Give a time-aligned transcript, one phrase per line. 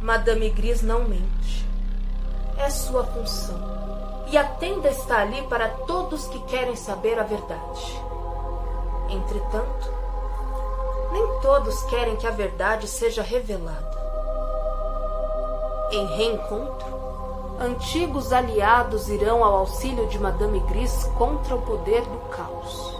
[0.00, 1.66] Madame Gris não mente.
[2.56, 3.58] É sua função.
[4.30, 8.00] E a tenda está ali para todos que querem saber a verdade.
[9.08, 9.92] Entretanto,
[11.10, 13.98] nem todos querem que a verdade seja revelada.
[15.90, 16.86] Em reencontro,
[17.60, 22.98] antigos aliados irão ao auxílio de Madame Gris contra o poder do caos.